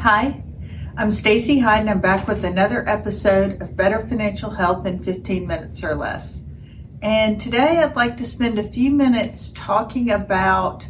[0.00, 0.42] Hi,
[0.96, 5.46] I'm Stacey Hyde and I'm back with another episode of Better Financial Health in 15
[5.46, 6.40] minutes or less.
[7.02, 10.86] And today I'd like to spend a few minutes talking about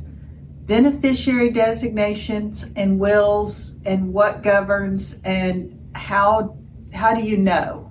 [0.67, 6.57] beneficiary designations and wills and what governs and how
[6.93, 7.91] how do you know.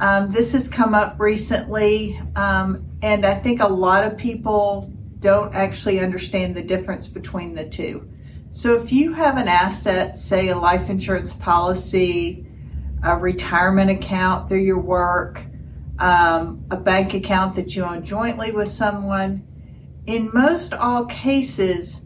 [0.00, 5.54] Um, this has come up recently, um, and I think a lot of people don't
[5.54, 8.06] actually understand the difference between the two.
[8.56, 12.46] So if you have an asset, say a life insurance policy,
[13.04, 15.42] a retirement account through your work,
[15.98, 19.46] um, a bank account that you own jointly with someone,
[20.06, 22.00] in most all cases,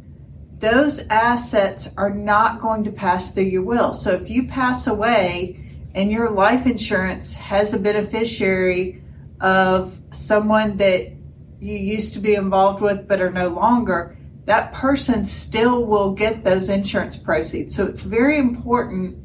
[0.58, 3.92] those assets are not going to pass through your will.
[3.92, 9.04] So if you pass away and your life insurance has a beneficiary
[9.40, 11.12] of someone that
[11.60, 14.16] you used to be involved with but are no longer,
[14.50, 17.72] that person still will get those insurance proceeds.
[17.72, 19.16] So it's very important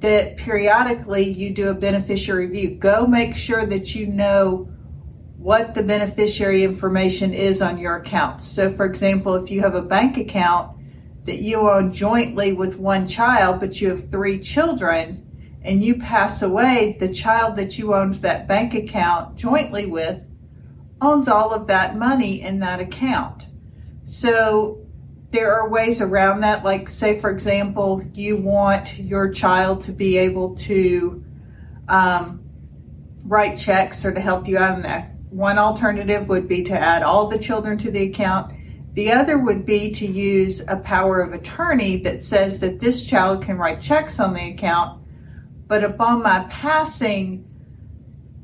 [0.00, 2.76] that periodically you do a beneficiary review.
[2.76, 4.68] Go make sure that you know
[5.36, 8.46] what the beneficiary information is on your accounts.
[8.46, 10.76] So, for example, if you have a bank account
[11.24, 16.40] that you own jointly with one child, but you have three children, and you pass
[16.40, 20.24] away, the child that you owned that bank account jointly with
[21.00, 23.46] owns all of that money in that account.
[24.04, 24.84] So
[25.30, 26.64] there are ways around that.
[26.64, 31.24] Like, say, for example, you want your child to be able to
[31.88, 32.42] um,
[33.24, 35.12] write checks or to help you out in that.
[35.30, 38.52] One alternative would be to add all the children to the account.
[38.94, 43.42] The other would be to use a power of attorney that says that this child
[43.42, 45.00] can write checks on the account,
[45.66, 47.48] but upon my passing,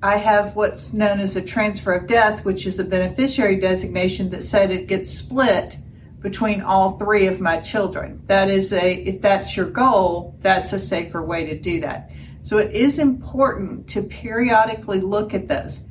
[0.03, 4.45] I have what's known as a transfer of death, which is a beneficiary designation that
[4.45, 5.77] said it gets split
[6.21, 8.23] between all three of my children.
[8.27, 12.11] That is a, if that's your goal, that's a safer way to do that.
[12.43, 15.83] So it is important to periodically look at those.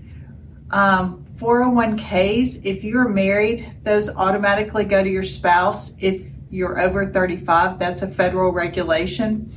[0.72, 5.92] Um, 401ks, if you're married, those automatically go to your spouse.
[6.00, 9.54] If you're over 35, that's a federal regulation.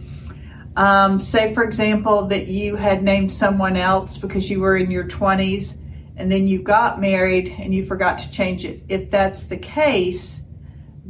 [0.77, 5.05] Um, say, for example, that you had named someone else because you were in your
[5.05, 5.77] 20s
[6.17, 8.83] and then you got married and you forgot to change it.
[8.89, 10.41] If that's the case,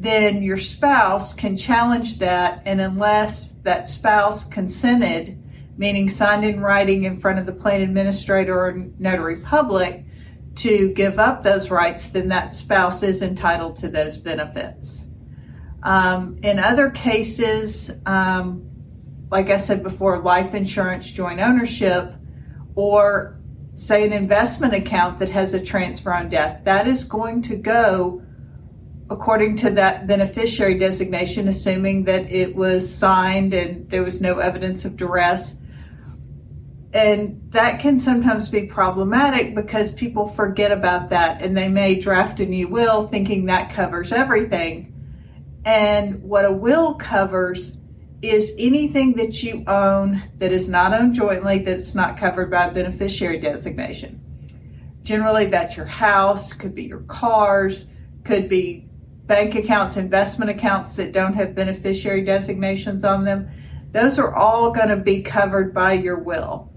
[0.00, 5.38] then your spouse can challenge that, and unless that spouse consented,
[5.76, 10.04] meaning signed in writing in front of the plan administrator or notary public,
[10.56, 15.04] to give up those rights, then that spouse is entitled to those benefits.
[15.82, 18.69] Um, in other cases, um,
[19.30, 22.14] like I said before, life insurance, joint ownership,
[22.74, 23.38] or
[23.76, 28.22] say an investment account that has a transfer on death, that is going to go
[29.08, 34.84] according to that beneficiary designation, assuming that it was signed and there was no evidence
[34.84, 35.54] of duress.
[36.92, 42.40] And that can sometimes be problematic because people forget about that and they may draft
[42.40, 44.92] a new will thinking that covers everything.
[45.64, 47.76] And what a will covers
[48.22, 52.72] is anything that you own that is not owned jointly that's not covered by a
[52.72, 54.20] beneficiary designation.
[55.02, 57.86] Generally, that's your house, could be your cars,
[58.24, 58.86] could be
[59.26, 63.48] bank accounts, investment accounts that don't have beneficiary designations on them.
[63.92, 66.70] Those are all going to be covered by your will.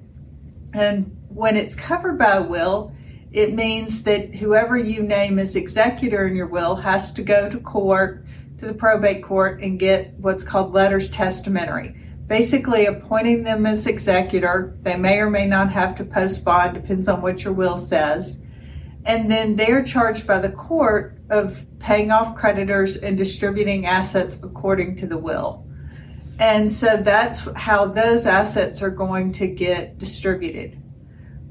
[0.73, 2.95] And when it's covered by a will,
[3.31, 7.59] it means that whoever you name as executor in your will has to go to
[7.59, 8.23] court
[8.63, 11.95] to the probate court and get what's called letters testamentary.
[12.27, 14.77] Basically, appointing them as executor.
[14.81, 18.39] They may or may not have to post bond, depends on what your will says.
[19.05, 24.95] And then they're charged by the court of paying off creditors and distributing assets according
[24.97, 25.65] to the will.
[26.39, 30.81] And so that's how those assets are going to get distributed.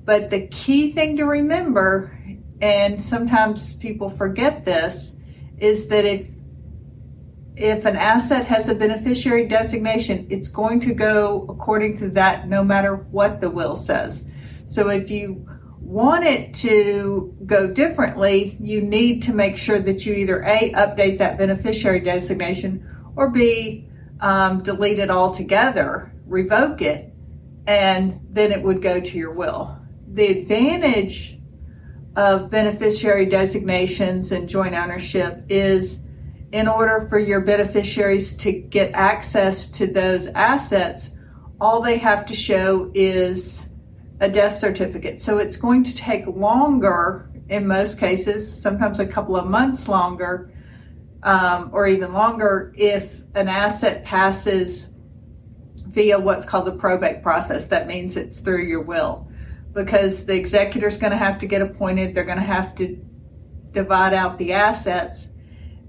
[0.04, 2.18] But the key thing to remember,
[2.60, 5.12] and sometimes people forget this,
[5.58, 6.26] is that if
[7.56, 12.64] if an asset has a beneficiary designation, it's going to go according to that no
[12.64, 14.24] matter what the will says.
[14.66, 15.46] So if you
[15.80, 21.18] want it to go differently, you need to make sure that you either A, update
[21.18, 23.88] that beneficiary designation, or B,
[24.20, 27.12] um, delete it altogether, revoke it,
[27.66, 29.76] and then it would go to your will.
[30.08, 31.38] The advantage
[32.16, 36.02] of beneficiary designations and joint ownership is
[36.52, 41.10] in order for your beneficiaries to get access to those assets,
[41.60, 43.66] all they have to show is
[44.20, 45.20] a death certificate.
[45.20, 50.52] So it's going to take longer in most cases, sometimes a couple of months longer,
[51.22, 54.86] um, or even longer if an asset passes
[55.88, 57.66] via what's called the probate process.
[57.68, 59.28] That means it's through your will
[59.72, 62.14] because the executor is going to have to get appointed.
[62.14, 62.96] They're going to have to
[63.72, 65.28] divide out the assets.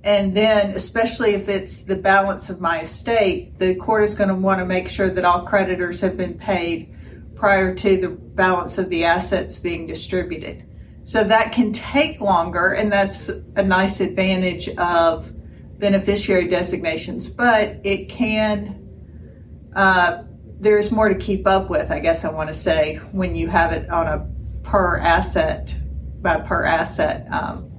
[0.04, 4.36] And then, especially if it's the balance of my estate, the court is going to
[4.36, 6.94] want to make sure that all creditors have been paid
[7.36, 10.66] prior to the balance of the assets being distributed.
[11.04, 15.32] So that can take longer, and that's a nice advantage of
[15.80, 20.24] beneficiary designations, but it can, uh,
[20.60, 23.74] there's more to keep up with, I guess I want to say, when you have
[23.74, 24.28] it on a
[24.64, 25.76] per asset,
[26.22, 27.70] by per asset um,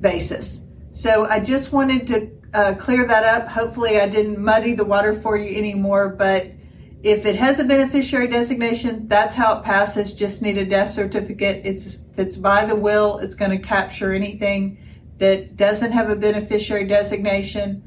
[0.00, 0.61] basis.
[0.92, 3.48] So I just wanted to uh, clear that up.
[3.48, 6.52] Hopefully, I didn't muddy the water for you anymore, but
[7.02, 10.12] if it has a beneficiary designation, that's how it passes.
[10.12, 11.62] Just need a death certificate.
[11.64, 14.78] It's if it's by the will, it's going to capture anything
[15.18, 17.82] that doesn't have a beneficiary designation,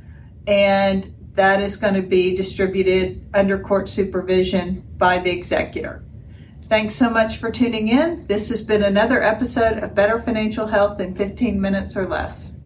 [0.47, 6.03] and that is going to be distributed under court supervision by the executor.
[6.69, 8.25] Thanks so much for tuning in.
[8.25, 12.49] This has been another episode of Better Financial Health in 15 minutes or less.